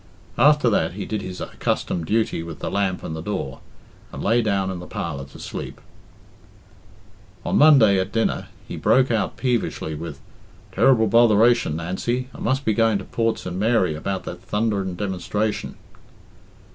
[0.39, 3.59] After that he did his accustomed duty with the lamp and the door,
[4.11, 5.79] and lay down in the parlour to sleep.
[7.45, 10.19] On Monday, at dinner, he broke out peevishly with
[10.71, 13.55] "Ter'ble botheration, Nancy I must be going to Port St.
[13.55, 15.75] Mary about that thundering demonstration."